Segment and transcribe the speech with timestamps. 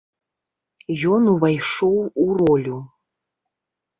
[1.17, 2.77] Ён увайшоў у ролю.